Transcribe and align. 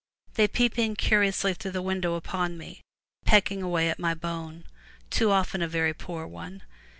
They 0.33 0.47
peep 0.47 0.79
in 0.79 0.95
curiously 0.95 1.53
through 1.53 1.73
the 1.77 1.81
window 1.83 2.15
upon 2.15 2.57
me, 2.57 2.81
pecking 3.25 3.61
away 3.61 3.87
at 3.87 3.99
my 3.99 4.15
bone, 4.15 4.63
too 5.11 5.29
often 5.29 5.61
a 5.61 5.67
very 5.67 5.93
poor 5.93 6.25
one. 6.25 6.63